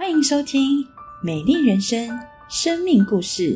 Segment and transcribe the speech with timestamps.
[0.00, 0.82] 欢迎收听
[1.22, 2.08] 《美丽人生》
[2.48, 3.54] 生命故事。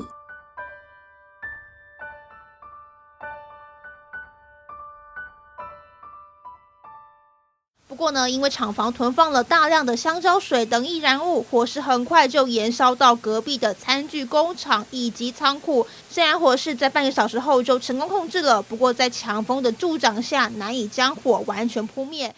[7.88, 15.86] 不过呢，因为厂房囤放了大量的香蕉水等易燃物，火势很快就延烧到隔壁的餐具工厂以及仓库。
[16.10, 22.34] 虽然火势在半个小时后就成功控制了，不过在强风的助长下，难以将火完全扑灭。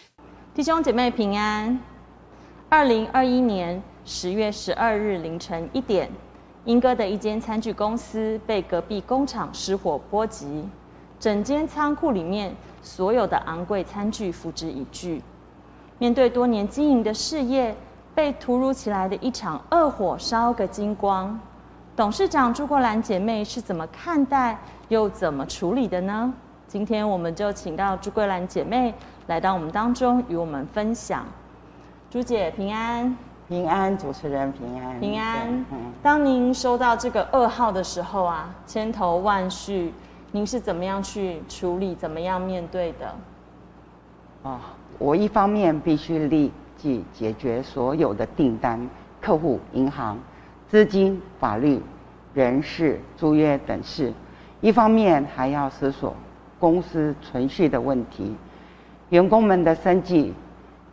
[0.55, 1.77] 弟兄姐妹平安。
[2.69, 6.09] 二零二一年十月十二日凌晨一点，
[6.65, 10.67] 英哥的一间餐具公司被隔壁工厂失火波及，
[11.17, 15.21] 整间仓库里面所有的昂贵餐具付之一炬。
[15.97, 17.73] 面对多年经营的事业
[18.13, 21.39] 被突如其来的一场恶火烧个精光，
[21.95, 26.33] 董事长朱国兰姐妹是怎么看待又怎么处理的呢？
[26.67, 28.93] 今天我们就请到朱桂兰姐妹
[29.27, 31.25] 来到我们当中，与我们分享。
[32.09, 33.17] 朱姐平安，
[33.49, 35.65] 平安，主持人平安，平安。
[36.01, 39.93] 当您收到这个噩耗的时候啊，千头万绪，
[40.31, 43.13] 您是怎么样去处理，怎么样面对的？
[44.43, 44.57] 哦，
[44.97, 50.17] 我一方面必须立即解决所有的订单、客户、银行、
[50.69, 51.83] 资金、法律、
[52.33, 54.13] 人事、租约等事；
[54.61, 56.15] 一方面还要思索
[56.57, 58.33] 公司存续的问题，
[59.09, 60.33] 员工们的生计。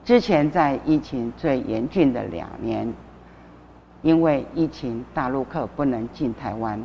[0.05, 2.93] 之前在疫情最严峻的两年，
[4.03, 6.79] 因为疫情，大陆客不能进台湾，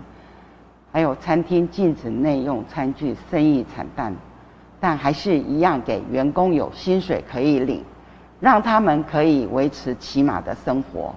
[0.94, 4.16] 还有餐厅禁止内用餐具，生意惨淡，
[4.80, 7.84] 但还是一样给员工有薪水可以领，
[8.40, 11.14] 让他们可以维持起码的生活。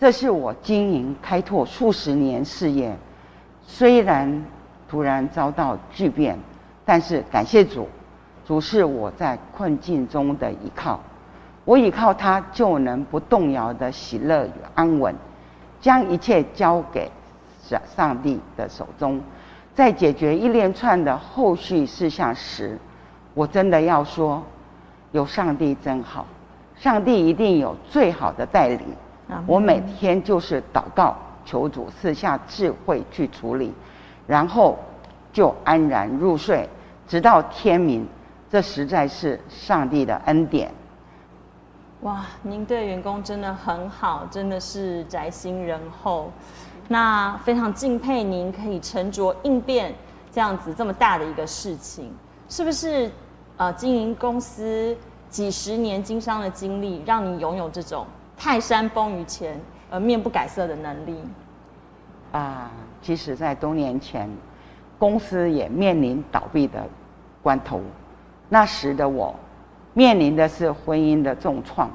[0.00, 2.96] 这是我经营开拓数十年事业，
[3.62, 4.44] 虽然
[4.88, 6.38] 突然遭到巨变，
[6.86, 7.86] 但是感谢主，
[8.46, 10.98] 主是我在困境中的依靠。
[11.68, 15.14] 我依靠他，就能不动摇的喜乐与安稳，
[15.82, 17.10] 将一切交给
[17.62, 19.20] 上上帝的手中。
[19.74, 22.78] 在解决一连串的后续事项时，
[23.34, 24.42] 我真的要说，
[25.12, 26.24] 有上帝真好，
[26.74, 28.80] 上帝一定有最好的带领。
[29.46, 31.14] 我每天就是祷告，
[31.44, 33.74] 求主赐下智慧去处理，
[34.26, 34.78] 然后
[35.34, 36.66] 就安然入睡，
[37.06, 38.08] 直到天明。
[38.50, 40.72] 这实在是上帝的恩典。
[42.02, 46.30] 哇，您对员工真的很好，真的是宅心仁厚。
[46.86, 49.92] 那非常敬佩您可以沉着应变
[50.30, 52.12] 这样子这么大的一个事情，
[52.48, 53.10] 是不是？
[53.56, 54.96] 呃，经营公司
[55.28, 58.06] 几十年经商的经历，让你拥有这种
[58.36, 59.60] 泰山崩于前
[59.90, 61.20] 而面不改色的能力。
[62.30, 62.70] 啊，
[63.02, 64.30] 其实，在多年前，
[64.96, 66.86] 公司也面临倒闭的
[67.42, 67.80] 关头，
[68.48, 69.34] 那时的我。
[69.98, 71.90] 面临的是婚姻的重创，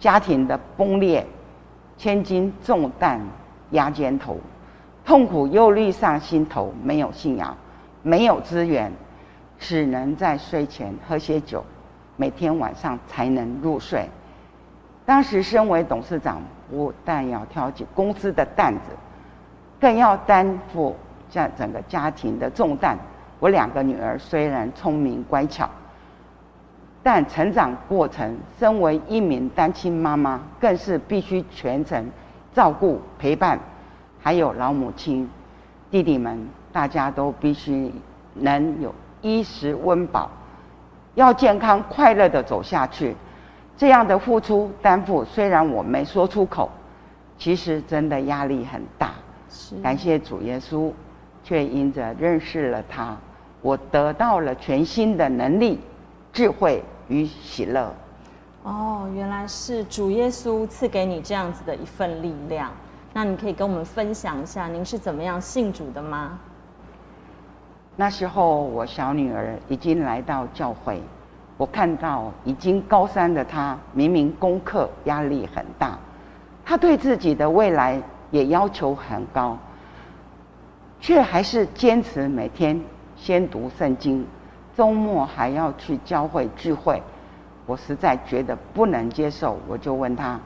[0.00, 1.24] 家庭的崩裂，
[1.96, 3.20] 千斤重担
[3.70, 4.36] 压肩头，
[5.04, 7.56] 痛苦忧虑上心头，没有信仰，
[8.02, 8.92] 没有资源，
[9.56, 11.64] 只能在睡前喝些酒，
[12.16, 14.08] 每天晚上才能入睡。
[15.06, 18.90] 当时身为董事长，不但要挑起公司的担子，
[19.78, 20.96] 更要担负
[21.30, 22.98] 这整个家庭的重担。
[23.38, 25.70] 我两个女儿虽然聪明乖巧。
[27.10, 32.06] 但成长过程，身为一名单亲妈妈，更是必须全程
[32.52, 33.58] 照顾、陪伴，
[34.20, 35.26] 还有老母亲、
[35.90, 37.90] 弟弟们，大家都必须
[38.34, 40.30] 能有衣食温饱，
[41.14, 43.16] 要健康快乐的走下去。
[43.74, 46.70] 这样的付出担负，虽然我没说出口，
[47.38, 49.12] 其实真的压力很大。
[49.82, 50.92] 感谢主耶稣，
[51.42, 53.16] 却因着认识了他，
[53.62, 55.80] 我得到了全新的能力、
[56.38, 56.80] 智慧。
[57.08, 57.92] 与喜乐，
[58.62, 62.70] 哦，原来是主耶稣赐给你这样子的一份力量。
[63.14, 66.38] 那你可以跟我们分享一下，您是怎么样信主的吗？
[67.96, 71.00] 那时候我小女儿已经来到教会，
[71.56, 75.98] 我看到已经高三的她，明明功课压力很大，
[76.62, 77.98] 她对自己的未来
[78.30, 79.56] 也要求很高，
[81.00, 82.78] 却还是坚持每天
[83.16, 84.26] 先读圣经。
[84.78, 87.02] 周末还要去教会聚会，
[87.66, 89.58] 我实在觉得不能接受。
[89.66, 90.38] 我就问他：“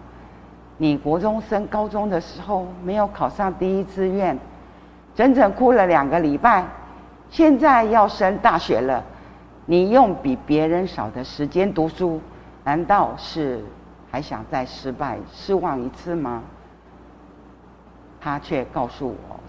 [0.79, 4.39] 你国中升高中的时候没有考上第一志愿，
[5.15, 6.65] 整整哭了两个礼拜。
[7.29, 9.05] 现在要升大学了，
[9.67, 12.19] 你用比别人少的时间读书，
[12.65, 13.63] 难道是
[14.11, 16.43] 还想再失败失望一次吗？”
[18.19, 19.41] 他却告诉我：“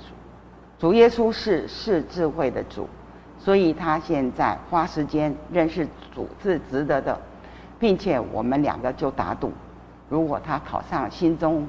[0.78, 2.86] 主耶稣是是智慧的主。”
[3.44, 5.86] 所以他现在花时间认识
[6.16, 7.20] 主是值得的，
[7.78, 9.52] 并且我们两个就打赌，
[10.08, 11.68] 如果他考上心中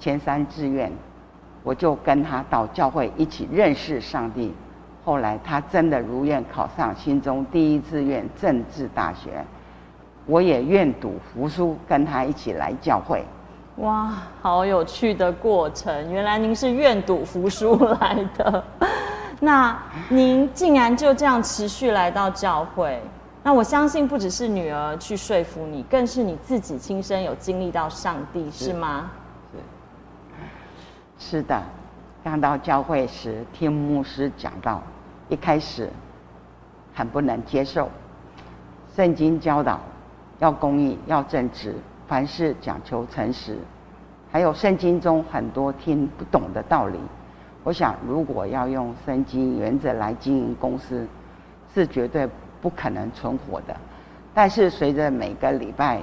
[0.00, 0.90] 前三志愿，
[1.62, 4.52] 我就跟他到教会一起认识上帝。
[5.04, 9.44] 后来他真的如愿考上心中第一志愿政治大学，
[10.26, 13.24] 我也愿赌服输，跟他一起来教会。
[13.76, 14.12] 哇，
[14.42, 16.12] 好有趣的过程！
[16.12, 18.64] 原来您是愿赌服输来的。
[19.40, 23.00] 那您竟然就这样持续来到教会？
[23.44, 29.10] 那我相信不只是女儿去说服你，更是你自己亲身有经历到上帝，是吗？
[31.18, 31.38] 是。
[31.38, 31.62] 是的，
[32.22, 34.82] 刚到教会时听牧师讲到，
[35.28, 35.88] 一开始
[36.94, 37.88] 很不能接受。
[38.94, 39.80] 圣经教导
[40.40, 41.74] 要公义，要正直。
[42.08, 43.56] 凡事讲求诚实，
[44.32, 46.98] 还有圣经中很多听不懂的道理。
[47.68, 51.06] 我想，如果要用圣经原则来经营公司，
[51.74, 52.26] 是绝对
[52.62, 53.76] 不可能存活的。
[54.32, 56.00] 但是，随着每个礼拜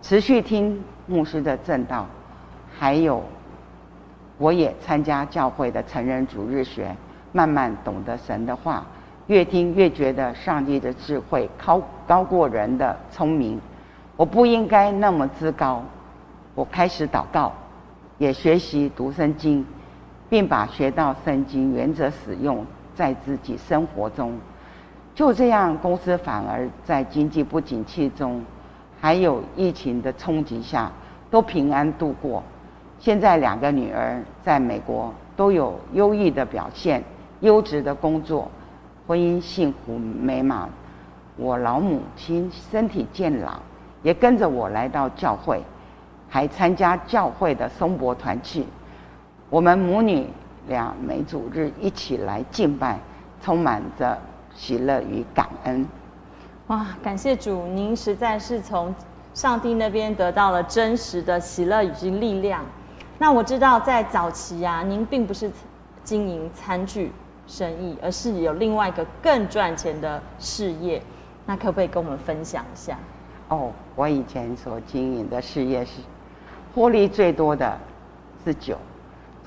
[0.00, 2.06] 持续听牧师的正道，
[2.74, 3.22] 还有
[4.38, 6.96] 我也参加教会的成人主日学，
[7.32, 8.86] 慢慢懂得神的话，
[9.26, 13.60] 越听越觉得上帝的智慧高高过人的聪明。
[14.16, 15.84] 我不应该那么自高，
[16.54, 17.52] 我开始祷告，
[18.16, 19.62] 也学习读圣经，
[20.28, 22.64] 并把学到圣经原则使用
[22.94, 24.32] 在自己生活中。
[25.14, 28.42] 就这样，公司反而在经济不景气中，
[29.00, 30.90] 还有疫情的冲击下，
[31.30, 32.42] 都平安度过。
[32.98, 37.02] 现在两个女儿在美国都有优异的表现，
[37.40, 38.50] 优质的工作，
[39.06, 40.68] 婚姻幸福美满。
[41.36, 43.60] 我老母亲身体健朗。
[44.04, 45.60] 也跟着我来到教会，
[46.28, 48.64] 还参加教会的松柏团契。
[49.50, 50.26] 我们母女
[50.66, 52.98] 俩每主日一起来敬拜，
[53.42, 54.18] 充满着
[54.54, 55.86] 喜乐与感恩。
[56.66, 58.94] 哇，感谢主，您实在是从
[59.32, 62.62] 上帝那边得到了真实的喜乐以及力量。
[63.18, 65.50] 那我知道在早期啊，您并不是
[66.04, 67.10] 经营餐具
[67.46, 71.02] 生意，而是有另外一个更赚钱的事业。
[71.46, 72.98] 那可不可以跟我们分享一下？
[73.48, 76.02] 哦，我以前所经营的事业是
[76.74, 77.78] 获利最多的
[78.44, 78.76] 是酒，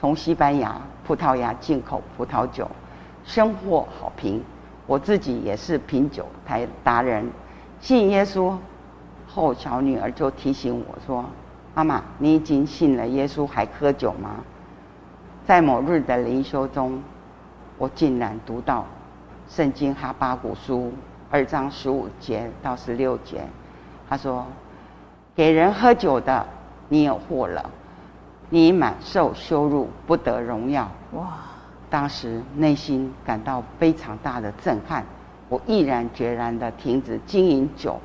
[0.01, 2.67] 从西班牙、葡萄牙进口葡萄酒，
[3.23, 4.43] 深获好评。
[4.87, 7.29] 我自己也是品酒台达人。
[7.79, 8.57] 信耶稣
[9.27, 11.23] 后，小女儿就提醒我说
[11.75, 14.37] ：“妈妈，你已经信了耶稣，还喝酒吗？”
[15.45, 16.99] 在某日的灵修中，
[17.77, 18.79] 我竟然读到
[19.55, 20.85] 《圣经哈巴古书》
[21.29, 23.43] 二章十五节到十六节。
[24.09, 24.47] 他说
[25.35, 26.43] ：“给人喝酒的，
[26.89, 27.69] 你有祸了，
[28.51, 31.39] 你满受羞辱，不得荣耀。”哇！
[31.89, 35.03] 当时内心感到非常大的震撼，
[35.49, 37.99] 我毅然决然地停止经营酒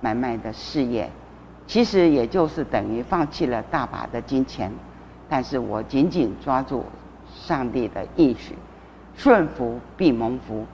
[0.00, 1.10] 买卖的事业，
[1.66, 4.72] 其实也就是等于放弃了大把的金钱。
[5.28, 6.84] 但是我紧紧抓住
[7.34, 8.54] 上帝的应许，
[9.16, 10.64] 顺服必蒙福。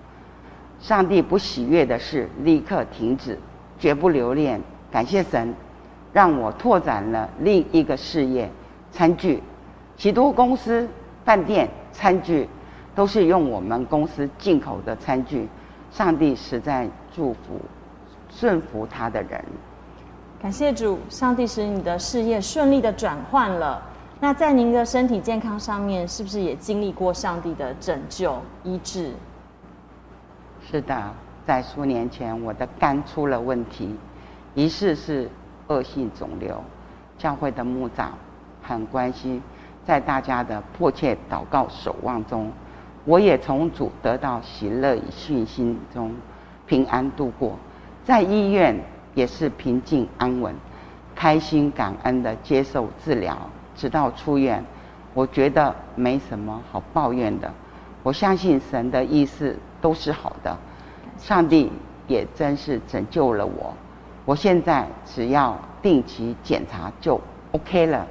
[0.79, 3.39] 上帝不喜悦的事，立刻停止，
[3.79, 4.61] 绝不留恋。
[4.91, 5.55] 感谢神，
[6.13, 8.49] 让我拓展了另一个事业——
[8.93, 9.43] 餐具。
[9.97, 10.89] 许多公司、
[11.25, 12.49] 饭店餐具
[12.95, 15.49] 都是用我们公司进口的餐具。
[15.91, 17.61] 上帝实在祝福
[18.31, 19.45] 顺服他的人。
[20.41, 23.83] 感谢主，上帝使你的事业顺利的转换了。
[24.19, 29.13] 那在您的身体健康上面，是不是也经历过上帝的拯救医治？
[30.71, 31.13] 是的，
[31.47, 33.95] 在数年前，我的肝出了问题。
[34.55, 35.29] 疑似是
[35.69, 36.63] 恶性肿瘤，
[37.19, 38.13] 教会的牧长
[38.63, 39.43] 很关心，
[39.85, 42.51] 在大家的迫切祷告守望中，
[43.05, 46.15] 我也从主得到喜乐与信心中
[46.67, 47.59] 平安度过，
[48.05, 48.79] 在医院
[49.15, 50.55] 也是平静安稳，
[51.15, 53.37] 开心感恩的接受治疗，
[53.75, 54.65] 直到出院，
[55.13, 57.53] 我觉得没什么好抱怨的，
[58.03, 60.57] 我相信神的意思都是好的，
[61.19, 61.71] 上帝
[62.07, 63.75] 也真是拯救了我。
[64.25, 68.07] 我现在只要定期检查就 OK 了。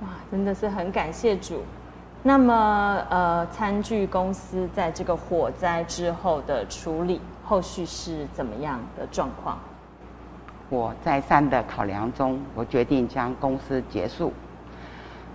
[0.00, 1.62] 哇，真的是很感谢主。
[2.22, 9.58] 那么，呃，餐具公司在这个火灾之后的处理，后续是怎么样的状况？
[10.68, 14.32] 我再三的考量中，我决定将公司结束。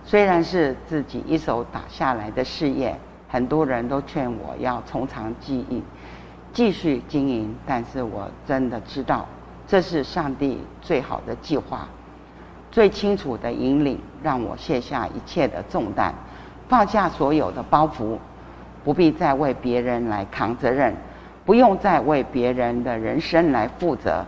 [0.04, 2.96] 虽然是自己一手打下来的事业，
[3.28, 5.82] 很多人都劝我要从长计议，
[6.52, 9.26] 继续经营，但是我真的知道。
[9.66, 11.88] 这是上帝最好的计划，
[12.76, 16.12] 最清楚的引领，让我卸下一切的重担，
[16.68, 18.18] 放下所有的包袱，
[18.84, 20.94] 不必再为别人来扛责任，
[21.46, 24.22] 不用再为别人的人生来负责。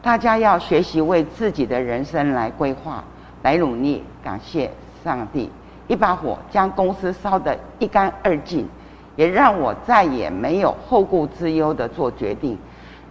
[0.00, 3.04] 大家要学习为自己的人生来规划，
[3.42, 4.02] 来努力。
[4.22, 4.70] 感谢
[5.04, 5.50] 上帝，
[5.86, 8.66] 一把火将公司烧得一干二净，
[9.14, 12.56] 也让我再也没有后顾之忧的做决定。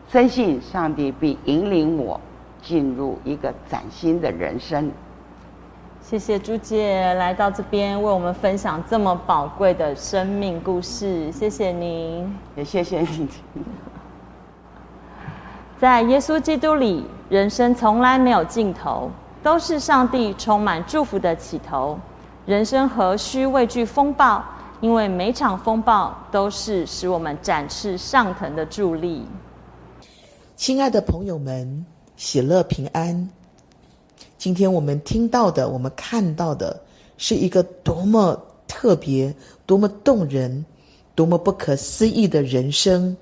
[0.10, 2.20] 深信上帝必引领我
[2.63, 4.89] 进入一个崭新的人生。
[6.01, 13.27] 谢谢朱姐来到这边为我们分享这么宝贵的生命故事，谢谢您，也谢谢你。
[15.79, 22.00] 在耶稣基督里，人生从来没有尽头，都是上帝充满祝福的起头。
[22.46, 24.43] 人生何须畏惧风暴？
[24.82, 29.25] 因为每场风暴都是使我们展翅上腾的助力。
[30.58, 31.86] 亲爱的朋友们，
[32.24, 33.30] 喜乐平安。
[34.38, 36.82] 今天我们听到的，我们看到的，
[37.18, 40.65] 是一个多么特别、多么动人、
[41.15, 43.15] 多么不可思议的人生。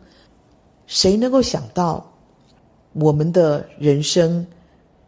[0.85, 2.13] 谁能够想到，
[2.93, 4.45] 我们的人生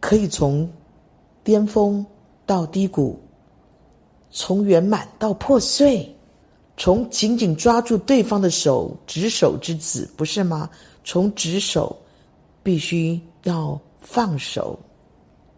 [0.00, 0.68] 可以从
[1.44, 2.04] 巅峰
[2.44, 3.16] 到低谷，
[4.28, 6.12] 从圆满到破碎，
[6.76, 10.68] 从紧紧抓住对方的手，执手之子，不是吗？
[11.04, 11.96] 从执手，
[12.60, 14.78] 必须要放手。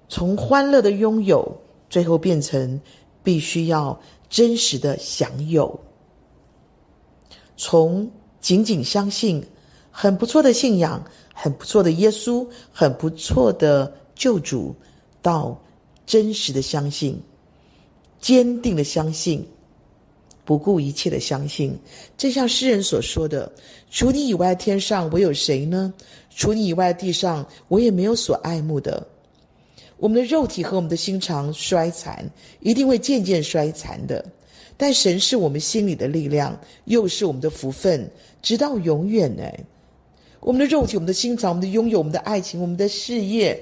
[0.08, 1.56] 从欢乐的拥有，
[1.90, 2.80] 最后变成
[3.24, 5.68] 必须要真实的享有；
[7.56, 8.08] 从
[8.40, 9.44] 仅仅相信
[9.90, 11.02] 很不错的信仰、
[11.34, 14.74] 很不错的耶稣、很不错的救主，
[15.20, 15.60] 到
[16.06, 17.20] 真实的相信、
[18.20, 19.44] 坚定的相信、
[20.46, 21.78] 不顾一切的相信。
[22.16, 23.52] 正像诗人所说的
[23.90, 25.92] ：“除你以外，天上我有谁呢？
[26.34, 29.06] 除你以外，地上我也没有所爱慕的。”
[29.98, 34.24] 我们的肉体和我们的心肠衰残，一定会渐渐衰残的。
[34.76, 38.08] 但神是我们心里的力量，又是我们的福分，
[38.42, 39.42] 直到永远呢。
[40.40, 43.58] 我们的肉体、我们的心肠、我们的拥有、我们的爱情、我们的事业，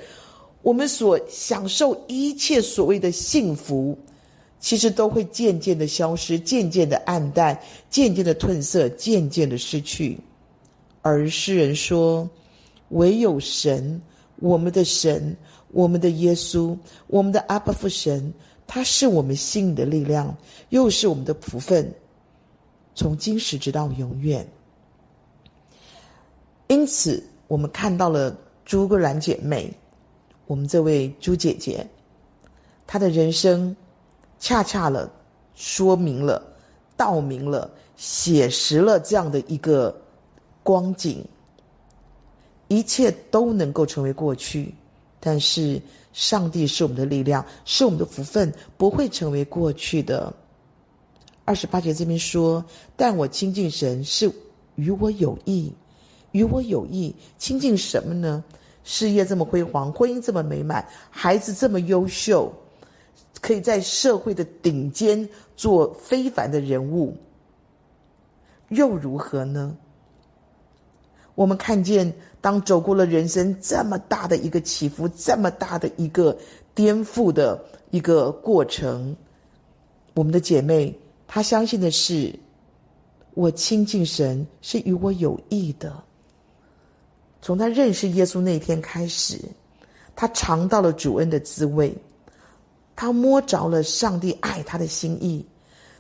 [0.61, 3.97] 我们所享受一切所谓的幸福，
[4.65, 10.19] 其实都会渐渐的消失，渐渐的暗淡，渐渐的褪色，渐渐的失去。
[11.03, 12.27] 而诗人说
[12.89, 14.01] ：“唯有神，
[14.37, 15.37] 我们的神。”
[15.71, 16.75] 我们的耶稣，
[17.09, 18.33] 我们的阿爸父神，
[18.67, 20.35] 他是我们心里的力量，
[20.71, 21.93] 又是我们的福分，
[22.95, 24.49] 从今时直到永远。
[26.69, 29.71] 因此，我们看到了朱格兰姐妹，
[30.47, 31.85] 我们这位朱姐姐，
[32.87, 33.77] 她的人生，
[34.39, 35.11] 恰恰了
[35.55, 36.43] 说明了、
[36.97, 39.95] 道明了、写实了这样的一个
[40.63, 41.25] 光景，
[42.69, 44.75] 一切都能够成为过去。
[45.21, 45.81] 但是，
[46.13, 50.33] 上帝是我们的力量，是我们的福分，不会成为过去的。
[51.47, 52.65] 二十八节这边说
[52.97, 54.31] ：“但我亲近神是
[54.75, 55.73] 与我有益，
[56.33, 57.15] 与我有益。
[57.39, 58.45] 亲近什么呢？
[58.83, 62.53] 事业这么辉煌，婚姻这么美满，孩子这么优秀，
[63.45, 67.15] 可以在社会的顶尖做非凡的人物，
[68.71, 69.77] 又如何呢？”
[71.37, 72.11] 我们看见，
[72.41, 76.35] 当走过了人生这么大的一个起伏，这么大的一个
[76.75, 79.15] 颠覆的一个过程，
[80.15, 82.35] 我们的姐妹她相信的是，
[83.35, 86.03] 我亲近神是与我有益的。
[87.43, 89.39] 从她认识耶稣那一天开始，
[90.17, 91.95] 她尝到了主恩的滋味，
[92.97, 95.45] 他摸着了上帝爱他的心意，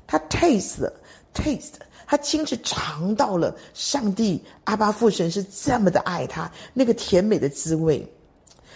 [0.07, 0.91] 他 taste
[1.35, 1.75] taste。
[2.07, 8.07] 他亲自尝到了上帝阿巴父神是这么的爱他，那个甜美的滋味，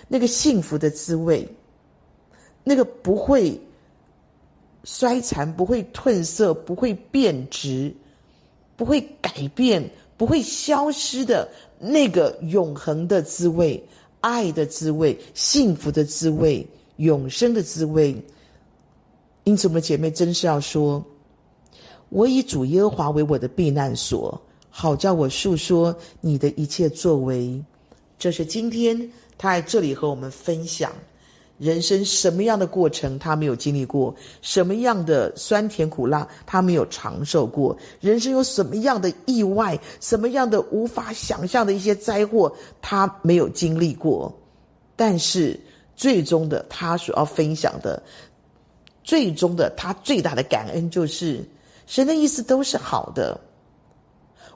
[0.09, 1.47] 那个幸福的滋味，
[2.65, 3.61] 那个不会
[4.83, 7.95] 衰残、不会褪色、不会变质、
[8.77, 11.47] 不会改变、不会消失的
[11.79, 13.87] 那个永恒的滋味、
[14.23, 16.67] 爱的滋味、幸福的滋味、
[16.99, 18.15] 永生的滋味。
[19.43, 21.05] 因此，我们姐妹真是要说。
[22.11, 24.41] 我以主耶和华为我的避难所，
[24.71, 27.63] 好叫我述说你的一切作为。
[28.19, 28.99] 这是今天
[29.37, 30.91] 他在这里和我们分享
[31.59, 42.51] 人生什么样的过程，他没有经历过；什么样的酸甜苦辣，他没有尝受过；人生有什么样的意外，什么样的无法想象的一些灾祸，
[42.81, 44.33] 他没有经历过。
[44.97, 45.61] 但是
[45.99, 48.01] 最终的，他所要分享的，
[49.03, 51.45] 最终的他最大的感恩就是。
[51.87, 53.41] 神的意思都是好的，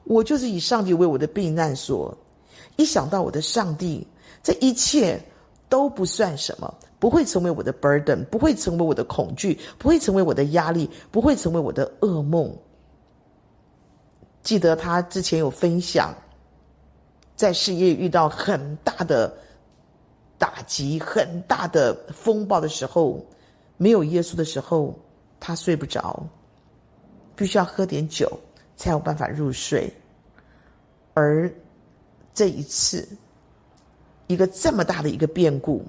[0.05, 2.15] 我就是以上帝为我的避难所。
[2.77, 4.07] 一想到我的上帝，
[4.43, 5.19] 这一切
[5.67, 12.55] 都不算什么，不会成为我的 burden，不会成为我的恐惧，不会成为我的压力，不会成为我的噩梦。
[14.43, 16.15] 记得他之前有分享，
[17.35, 19.35] 在事业遇到很大的
[20.43, 23.25] 打击、很大的风暴的时候，
[23.77, 24.93] 没有耶稣的时候，
[25.39, 26.21] 他睡不着，
[27.37, 28.29] 必须要喝点酒
[28.77, 29.89] 才有办法入睡。
[31.15, 31.49] 而
[32.35, 33.09] 这一次，
[34.27, 35.85] 一个这么大的一个变故，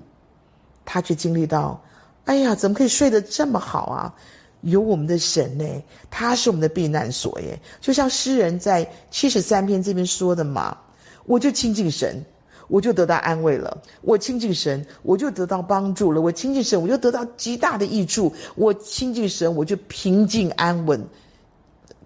[0.85, 1.83] 他却经历到：
[2.25, 4.13] 哎呀，怎么可以睡得这么好啊？
[4.61, 5.65] 有我们的神呢，
[6.11, 7.59] 他是我们的避难所耶。
[7.81, 10.77] 就像诗人在七十三篇这边说的嘛，
[11.25, 12.23] 我就亲近神。
[12.67, 16.21] 我就得到安慰了，我亲近神，我就得到帮助了。
[16.21, 18.33] 我亲近神，我就得到极大的益处。
[18.55, 21.03] 我亲近神，我就平静安稳。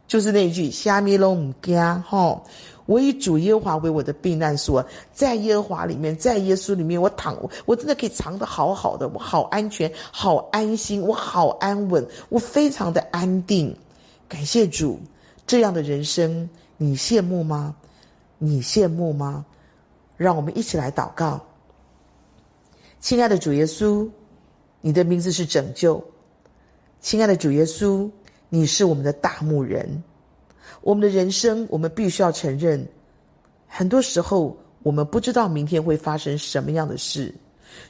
[0.08, 1.76] 就是那一句“虾米拢唔惊”
[2.08, 2.42] 哈，
[2.86, 13.76] 我以主耶和华为我的避难所，在耶和华里面，在耶稣里面，我躺，我真的可以藏得好好的，我好安全，好安心，我好安稳，我非常的安定。
[14.30, 14.98] 感谢主，
[15.46, 17.76] 这样的人生，你羡慕吗？
[18.38, 19.46] 你羡慕吗？
[20.18, 21.40] 让我们一起来祷告，
[23.00, 24.10] 亲爱的主耶稣，
[24.82, 26.04] 你的名字是拯救。
[27.00, 28.10] 亲爱的主耶稣，
[28.50, 30.04] 你是我们的大牧人。
[30.82, 32.86] 我们的人生，我们必须要承认，
[33.68, 37.32] 很多时候我们不知道明天会发生什么样的事。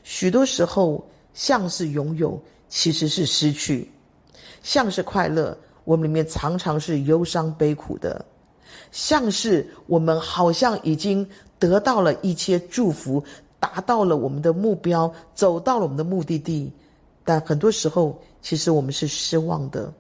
[0.04, 3.88] 许多时候，像是拥有，其实是失去；
[4.64, 8.22] 像是快乐，我们里面常常是忧伤悲苦的；
[8.92, 11.26] 像是我们好像已经。
[11.60, 13.24] 得到了一切祝福，
[13.60, 16.72] 达到了我们的目标，走到了我们的目的地，
[17.24, 19.92] 但很多时候，其实我们是失望的，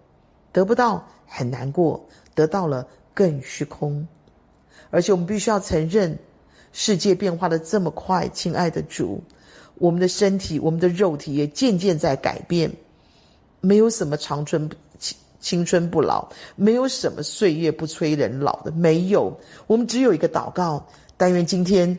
[0.51, 4.07] 得不到很难过，得到了更虚空，
[4.91, 6.17] 而且我们必须要承认，
[6.71, 9.23] 世界变化的这么快，亲爱的主，
[9.75, 12.71] 我们的身体，我们的肉体也渐渐在改变，
[13.59, 19.35] 没有什么长春青青春不老，没有什么岁月不催人老的，没有，
[19.65, 20.85] 我们只有一个祷告。
[21.17, 21.97] 但愿今天，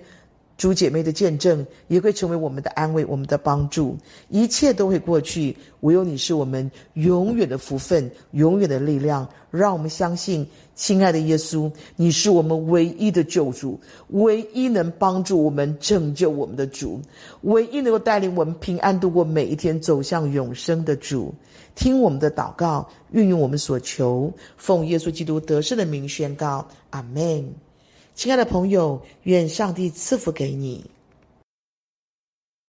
[0.57, 3.97] 诸姐妹的见证也会成为我们的安慰，我们的帮助。
[4.29, 9.29] 一切都会过去，唯有你是我们永远的福分，永远的力量。
[9.51, 17.01] 让我们相信，亲爱的耶稣，你是我们唯一的救主，唯一能帮助我们、拯救我们的主，
[17.43, 21.35] 唯一能够带领我们平安度过每一天、走向永生的主。
[21.75, 27.68] 听我们的祷告，运用我们所求，奉耶稣基督得胜的名宣告：阿门。
[28.19, 30.91] 亲爱的朋友，愿上帝赐福给你。